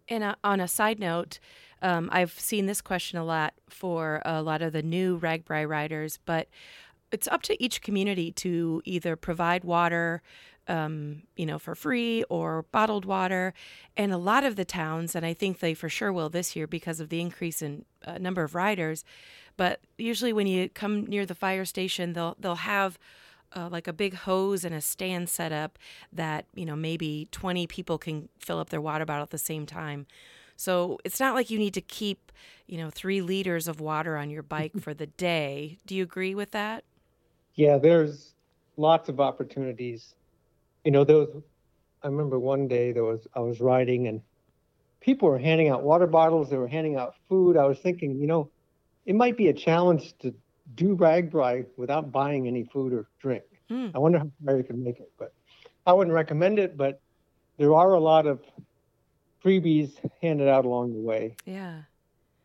[0.08, 1.40] And uh, on a side note,
[1.82, 6.20] um, I've seen this question a lot for a lot of the new RAGBRAI riders,
[6.26, 6.48] but
[7.12, 10.22] it's up to each community to either provide water,
[10.68, 13.54] um, you know, for free or bottled water.
[13.96, 16.68] And a lot of the towns, and I think they for sure will this year
[16.68, 19.04] because of the increase in uh, number of riders,
[19.58, 23.00] but usually when you come near the fire station, they'll they'll have
[23.56, 25.80] uh, like a big hose and a stand set up
[26.12, 29.66] that you know maybe 20 people can fill up their water bottle at the same
[29.66, 30.06] time.
[30.58, 32.32] So it's not like you need to keep
[32.68, 35.78] you know three liters of water on your bike for the day.
[35.86, 36.84] Do you agree with that
[37.56, 38.36] Yeah, there's
[38.78, 40.16] lots of opportunities.
[40.84, 41.30] You know, there was,
[42.04, 44.22] I remember one day there was, I was riding and
[45.02, 47.58] people were handing out water bottles, they were handing out food.
[47.58, 48.50] I was thinking, you know,
[49.06, 50.34] it might be a challenge to
[50.76, 53.44] do rag RAGBRAI without buying any food or drink.
[53.70, 53.88] Hmm.
[53.94, 55.34] I wonder how far you can make it, but
[55.86, 57.00] I wouldn't recommend it, but
[57.58, 58.42] there are a lot of
[59.44, 59.92] freebies
[60.22, 61.36] handed out along the way.
[61.46, 61.84] yeah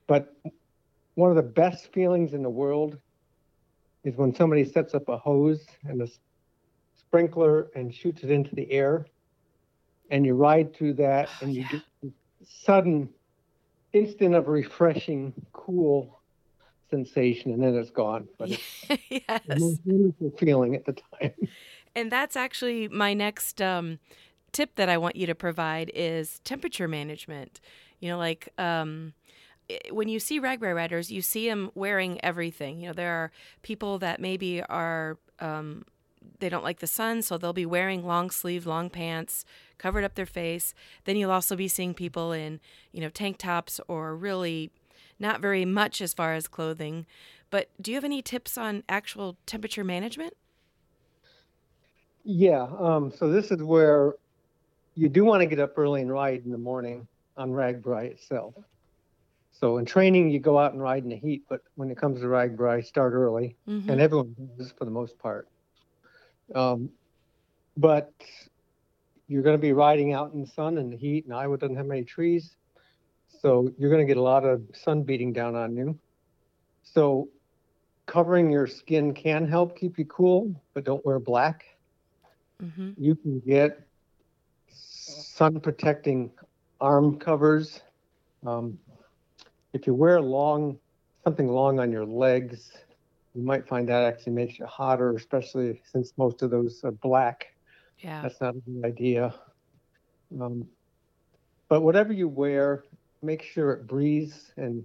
[0.07, 0.35] But
[1.15, 2.99] one of the best feelings in the world
[4.05, 6.09] is when somebody sets up a hose and a
[6.97, 9.07] sprinkler and shoots it into the air,
[10.11, 11.69] and you ride through that, Oh, and you yeah.
[11.73, 12.13] get this
[12.65, 13.09] sudden
[13.93, 16.23] instant of refreshing, cool
[16.91, 18.27] sensation, and then it's gone.
[18.39, 21.33] But it's the yes most wonderful feeling at the time.
[21.95, 23.99] and that's actually my next um,
[24.53, 27.61] tip that i want you to provide is temperature management
[28.01, 29.13] you know like um,
[29.91, 33.99] when you see RAGBRAI riders you see them wearing everything you know there are people
[33.99, 35.85] that maybe are um,
[36.39, 39.45] they don't like the sun so they'll be wearing long sleeve long pants
[39.79, 42.61] covered up their face then you'll also be seeing people in
[42.93, 44.71] you know tank tops or really
[45.19, 47.07] not very much as far as clothing
[47.51, 50.35] but do you have any tips on actual temperature management
[52.25, 52.67] Yeah.
[52.79, 54.15] Um, so this is where
[54.95, 57.07] you do want to get up early and ride in the morning
[57.37, 58.55] on RAGBRAI itself.
[59.61, 62.21] So in training, you go out and ride in the heat, but when it comes
[62.21, 63.91] to RAGBRAI, start early, Mhm.
[63.91, 65.49] and everyone does for the most part.
[66.55, 66.89] Um,
[67.77, 68.11] but
[69.29, 71.77] you're going to be riding out in the sun and the heat, and Iowa doesn't
[71.77, 72.57] have many trees,
[73.29, 75.99] so you're going to get a lot of sun beating down on you.
[76.83, 77.29] So
[78.07, 81.65] covering your skin can help keep you cool, but don't wear black
[82.63, 82.91] Mm-hmm.
[82.97, 83.79] you can get
[84.69, 86.31] sun protecting
[86.81, 87.81] arm covers.
[88.47, 88.79] Um,
[89.73, 90.79] if you wear long,
[91.25, 92.73] something long on your legs,
[93.35, 97.55] you might find that actually makes you hotter, especially since most of those are black.
[97.99, 98.23] Yeah.
[98.23, 99.35] That's not a good idea.
[100.41, 100.67] Um,
[101.69, 102.85] but whatever you wear,
[103.23, 104.85] make sure it breathes and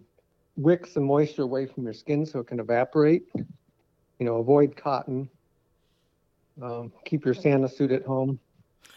[0.58, 3.24] wicks the moisture away from your skin so it can evaporate.
[3.36, 5.30] You know, avoid cotton.
[6.62, 8.39] Um, keep your Santa suit at home.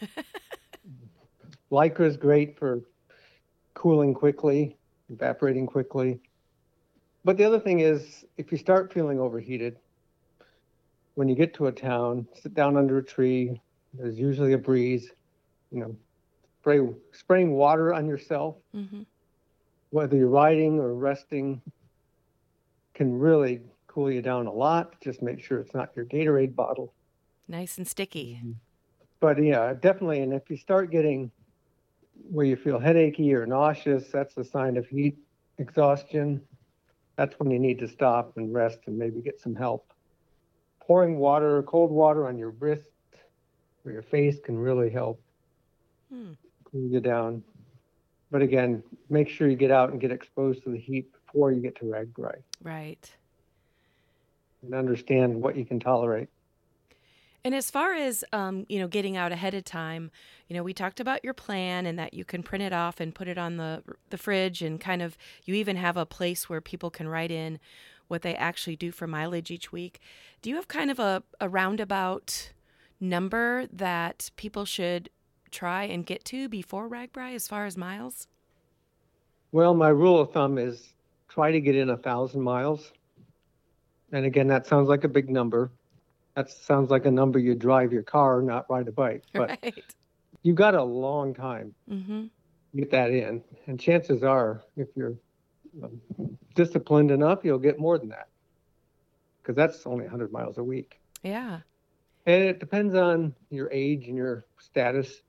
[1.71, 2.81] Lycra is great for
[3.73, 4.77] cooling quickly,
[5.11, 6.19] evaporating quickly.
[7.25, 9.77] But the other thing is, if you start feeling overheated,
[11.15, 13.61] when you get to a town, sit down under a tree.
[13.93, 15.11] There's usually a breeze.
[15.71, 15.95] You know,
[16.61, 16.79] spray
[17.11, 19.01] spraying water on yourself, Mm-hmm.
[19.89, 21.61] whether you're riding or resting,
[22.93, 24.99] can really cool you down a lot.
[25.01, 26.93] Just make sure it's not your Gatorade bottle.
[27.47, 28.41] Nice and sticky.
[29.19, 30.21] But yeah, definitely.
[30.21, 31.31] And if you start getting
[32.29, 35.17] where you feel headachy or nauseous, that's a sign of heat
[35.57, 36.41] exhaustion.
[37.17, 39.91] That's when you need to stop and rest and maybe get some help.
[40.85, 42.89] Pouring water, cold water on your wrist
[43.85, 45.21] or your face can really help
[46.09, 46.33] Hmm.
[46.65, 47.43] cool you down.
[48.31, 51.61] But again, make sure you get out and get exposed to the heat before you
[51.61, 53.15] get to RAGBRAI Right.
[54.63, 56.29] and understand what you can tolerate.
[57.43, 60.11] And as far as um, you know, getting out ahead of time,
[60.47, 63.15] you know, we talked about your plan and that you can print it off and
[63.15, 66.61] put it on the the fridge and kind of you even have a place where
[66.61, 67.59] people can write in
[68.07, 69.99] what they actually do for mileage each week.
[70.41, 72.51] Do you have kind of a, a roundabout
[72.99, 75.09] number that people should
[75.51, 78.27] try and get to before RAGBRAI as far as miles?
[79.51, 80.93] Well, my rule of thumb is
[81.27, 82.91] try to get in a thousand miles.
[84.11, 85.71] And again, that sounds like a big number.
[86.39, 89.23] That sounds like a number you drive your car, not ride a bike.
[89.33, 89.83] But right.
[90.41, 92.27] you've got a long time Mm-hmm.
[92.27, 93.43] to get that in.
[93.67, 95.15] And chances are, if you're
[95.83, 95.99] um,
[96.55, 98.29] disciplined enough, you'll get more than that.
[99.41, 101.01] Because that's only 100 miles a week.
[101.23, 101.59] Yeah.
[102.25, 105.21] And it depends on your age and your status.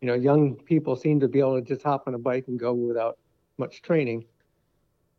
[0.00, 2.58] You know, young people seem to be able to just hop on a bike and
[2.58, 3.18] go without
[3.58, 4.24] much training.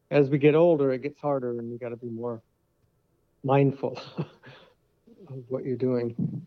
[0.09, 2.41] As we get older, it gets harder, and you got to be more
[3.43, 4.01] mindful
[5.29, 6.45] of what you're doing.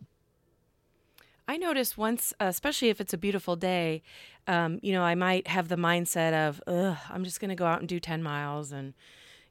[1.51, 4.03] I notice once, uh, especially if it's a beautiful day,
[4.47, 7.67] um, you know, I might have the mindset of, Ugh, I'm just going to go
[7.67, 8.95] out and do 10 miles and,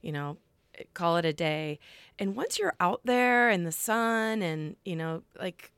[0.02, 0.38] you know,
[0.94, 1.78] call it a day.
[2.18, 5.74] And once you're out there in the sun and, you know, like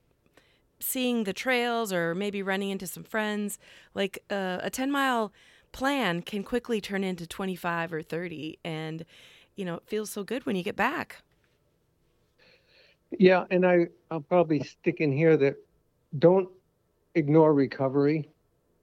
[0.79, 3.57] seeing the trails or maybe running into some friends,
[3.95, 5.33] like uh, a 10 mile
[5.71, 8.59] plan can quickly turn into 25 or 30.
[8.63, 9.05] And,
[9.55, 11.23] you know, it feels so good when you get back.
[13.19, 15.55] Yeah, and I, I'll probably stick in here that
[16.19, 16.49] don't
[17.15, 18.29] ignore recovery.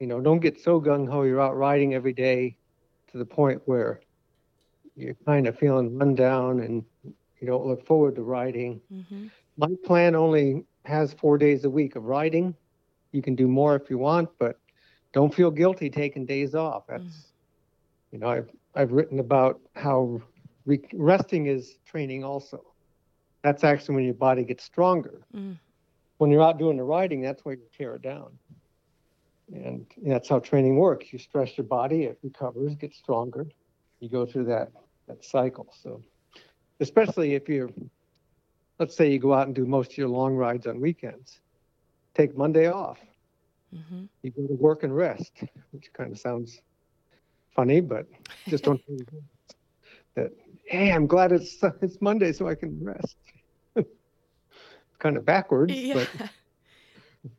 [0.01, 2.57] You know, don't get so gung ho you're out riding every day
[3.11, 4.01] to the point where
[4.97, 6.85] you're kind of feeling run down and
[7.41, 8.81] you don't look forward to riding.
[8.93, 9.26] Mm-hmm.
[9.57, 12.55] My plan only has four days a week of riding.
[13.12, 14.59] You can do more if you want, but
[15.12, 16.87] don't feel guilty taking days off.
[16.87, 17.33] That's,
[18.12, 20.20] you know, I've I've written about how
[20.66, 22.62] re- resting is training also.
[23.43, 25.20] That's actually when your body gets stronger.
[25.34, 25.59] Mm.
[26.18, 28.30] When you're out doing the riding, that's where you tear it down.
[29.53, 31.12] And that's how training works.
[31.12, 33.47] You stress your body, it recovers, gets stronger.
[34.01, 34.72] You go through that
[35.09, 35.74] that cycle.
[35.82, 36.03] So,
[36.80, 37.70] especially if you're,
[38.78, 41.41] let's say you go out and do most of your long rides on weekends,
[42.14, 42.99] take Monday off.
[43.74, 44.05] Mm-hmm.
[44.22, 45.32] You go to work and rest,
[45.72, 46.61] which kind of sounds
[47.55, 48.07] funny, but
[48.47, 48.80] just don't
[50.14, 50.32] that.
[50.69, 53.16] Hey, I'm glad it's it's Monday so I can rest.
[54.99, 55.95] kind of backwards, Yeah.
[55.95, 56.31] but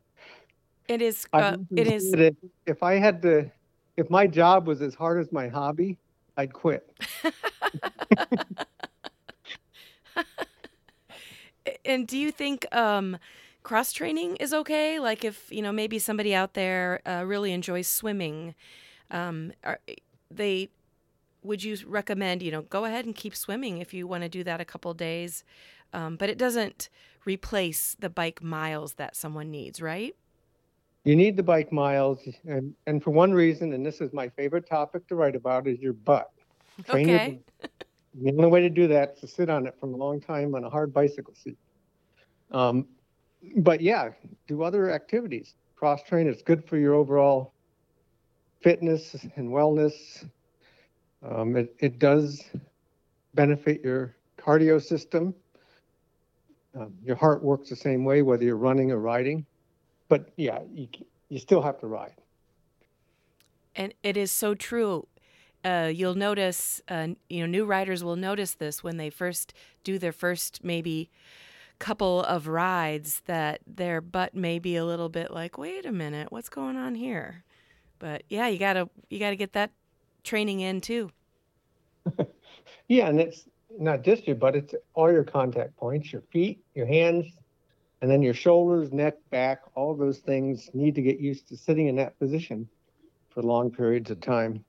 [0.88, 1.26] it is.
[1.32, 2.12] Uh, it is.
[2.12, 2.34] If,
[2.66, 3.50] if I had to,
[3.96, 5.96] if my job was as hard as my hobby,
[6.36, 6.86] I'd quit.
[11.84, 13.18] And do you think um,
[13.62, 14.98] cross training is okay?
[14.98, 18.54] Like if you know maybe somebody out there uh, really enjoys swimming,
[19.10, 19.78] um, are,
[20.30, 20.70] they
[21.42, 24.44] would you recommend you know go ahead and keep swimming if you want to do
[24.44, 25.44] that a couple days,
[25.92, 26.88] um, but it doesn't
[27.24, 30.14] replace the bike miles that someone needs, right?
[31.04, 34.68] You need the bike miles, and, and for one reason, and this is my favorite
[34.68, 36.30] topic to write about, is your butt.
[36.86, 37.38] Train Okay.
[37.62, 37.70] butt.
[38.22, 40.54] The only way to do that is to sit on it for a long time
[40.54, 41.56] on a hard bicycle seat.
[42.50, 42.88] Um,
[43.56, 44.10] but yeah,
[44.46, 45.54] do other activities.
[45.76, 46.26] Cross train.
[46.28, 47.54] It's good for your overall
[48.62, 49.92] fitness and wellness.
[51.28, 52.44] Um, it, it does
[53.34, 55.34] benefit your cardio system.
[56.74, 59.44] Um, your heart works the same way whether you're running or riding.
[60.08, 60.88] But yeah, you,
[61.28, 62.14] you still have to ride.
[63.76, 65.06] And it is so true.
[65.64, 69.52] Uh, you'll notice, uh, you know, new riders will notice this when they first
[69.84, 71.10] do their first maybe
[71.78, 76.30] couple of rides that their butt may be a little bit like, wait a minute,
[76.30, 77.42] what's going on here?
[77.98, 79.70] But yeah, you gotta you gotta get that
[80.24, 81.10] training in too.
[82.90, 83.44] Yeah, and it's
[83.78, 87.24] not just your butt, it's all your contact points, your feet, your hands,
[88.02, 91.86] and then your shoulders, neck, back, all those things need to get used to sitting
[91.86, 92.68] in that position
[93.28, 94.64] for long periods of time.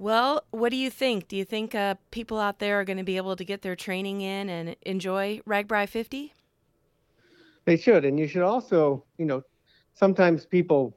[0.00, 1.28] Well, what do you think?
[1.28, 3.76] Do you think uh, people out there are going to be able to get their
[3.76, 6.34] training in and enjoy RAGBRAI 50?
[7.66, 9.44] They should, and you should also, you know,
[9.94, 10.96] sometimes people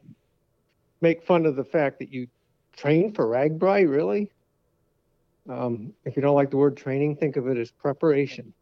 [1.01, 2.27] make fun of the fact that you
[2.78, 4.32] train for RAGBRAI, really.
[5.49, 8.53] Um, if you don't like the word training, think of it as preparation.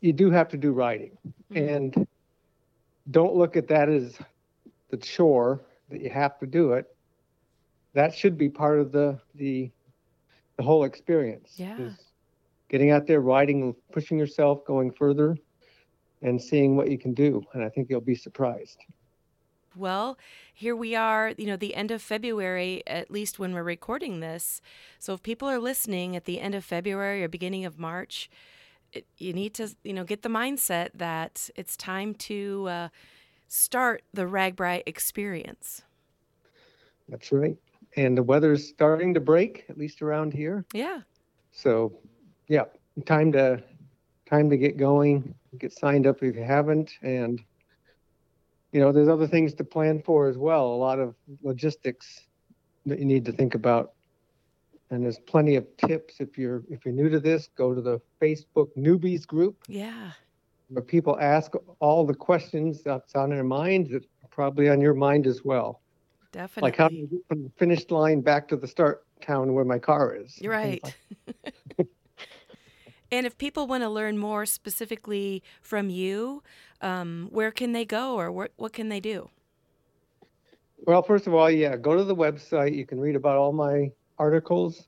[0.00, 1.18] You do have to do riding,
[1.54, 2.06] and
[3.10, 4.16] don't look at that as
[4.90, 5.60] the chore
[5.90, 6.86] that you have to do it.
[7.94, 9.70] That should be part of the the
[10.56, 11.54] the whole experience.
[11.56, 11.90] Yeah.
[12.68, 15.36] Getting out there, riding, pushing yourself, going further,
[16.22, 17.42] and seeing what you can do.
[17.54, 18.78] And I think you'll be surprised.
[19.76, 20.18] Well,
[20.52, 24.60] here we are, you know, the end of February, at least when we're recording this.
[24.98, 28.30] So if people are listening at the end of February or beginning of March,
[28.92, 32.88] it, you need to, you know, get the mindset that it's time to uh,
[33.46, 35.82] start the RAGBRAI experience.
[37.08, 37.56] That's right.
[37.96, 40.64] And the weather's starting to break, at least around here.
[40.72, 41.00] Yeah.
[41.52, 41.92] So,
[42.48, 42.64] yeah,
[43.06, 43.62] time to
[44.28, 45.34] time to get going.
[45.58, 46.92] Get signed up if you haven't.
[47.02, 47.40] And,
[48.72, 50.66] you know, there's other things to plan for as well.
[50.66, 52.26] A lot of logistics
[52.86, 53.92] that you need to think about.
[54.90, 57.48] And there's plenty of tips if you're if you're new to this.
[57.56, 60.12] Go to the Facebook newbies group Yeah.
[60.68, 64.94] where people ask all the questions that's on their mind that are probably on your
[64.94, 65.82] mind as well.
[66.32, 66.68] Definitely.
[66.70, 69.64] Like how do you get from the finish line back to the start town where
[69.64, 70.38] my car is?
[70.40, 70.82] You're right.
[70.82, 71.86] like-
[73.10, 76.42] and if people want to learn more specifically from you,
[76.80, 79.30] um, where can they go or what, what can they do?
[80.86, 82.74] Well, first of all, yeah, go to the website.
[82.74, 84.86] You can read about all my articles.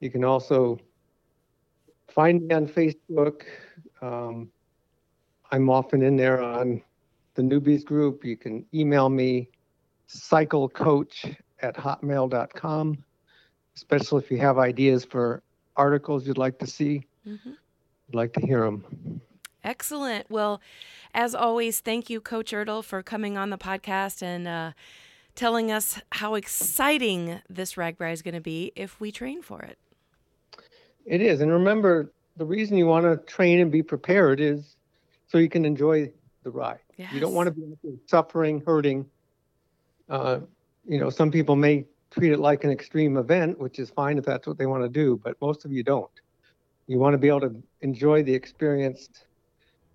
[0.00, 0.78] You can also
[2.08, 3.42] find me on Facebook.
[4.00, 4.50] Um,
[5.50, 6.82] I'm often in there on
[7.34, 8.24] the newbies group.
[8.24, 9.50] You can email me
[10.08, 13.04] cyclecoach at hotmail.com,
[13.76, 15.42] especially if you have ideas for
[15.76, 17.06] articles you'd like to see.
[17.26, 17.56] Mhm.
[18.08, 19.20] I'd like to hear them.
[19.62, 20.30] Excellent.
[20.30, 20.60] Well,
[21.12, 24.72] as always, thank you, Coach Ertl, for coming on the podcast and uh,
[25.34, 29.78] telling us how exciting this RAGBRAI is going to be if we train for it.
[31.04, 31.40] It is.
[31.40, 34.76] And remember, the reason you want to train and be prepared is
[35.26, 36.10] so you can enjoy
[36.42, 36.80] the ride.
[37.12, 39.06] You don't want to be suffering, hurting.
[40.08, 40.40] Uh,
[40.86, 44.24] you know, some people may treat it like an extreme event, which is fine if
[44.24, 46.10] that's what they want to do, but most of you don't.
[46.90, 49.10] You want to be able to enjoy the experience,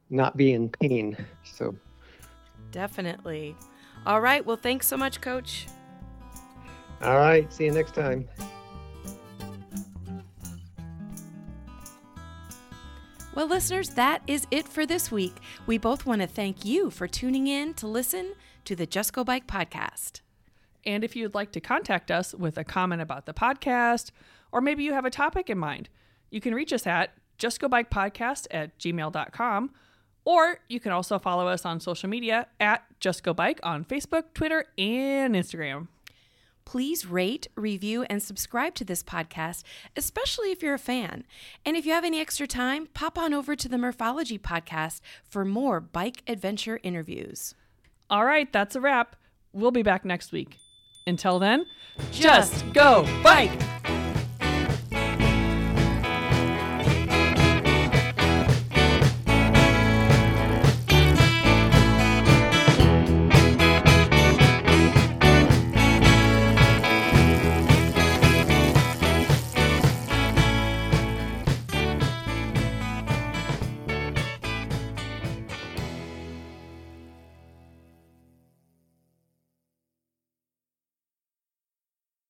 [0.09, 1.17] not be in pain.
[1.43, 1.75] So,
[2.71, 3.53] Definitely.
[4.05, 4.45] All right.
[4.45, 5.67] Well, thanks so much, Coach.
[7.01, 7.51] all right.
[7.51, 8.29] See you next time.
[13.35, 15.35] Well, listeners, that is it for this week.
[15.67, 19.25] We both want to thank you for tuning in to listen to the Just Go
[19.25, 20.21] Bike podcast.
[20.85, 24.11] And if you'd like to contact us with a comment about the podcast,
[24.53, 25.89] or maybe you have a topic in mind,
[26.35, 29.71] you can reach us at justgobikepodcast at gmail.com,
[30.25, 34.25] or you can also follow us on social media at Just Go Bike on Facebook,
[34.33, 35.87] Twitter, and Instagram.
[36.65, 39.63] Please rate, review, and subscribe to this podcast,
[39.95, 41.23] especially if you're a fan.
[41.65, 45.45] And if you have any extra time, pop on over to the Morphology podcast for
[45.45, 47.55] more bike adventure interviews.
[48.09, 49.15] All right, that's a wrap.
[49.53, 50.57] We'll be back next week.
[51.07, 51.65] Until then,
[52.11, 54.04] just go bike!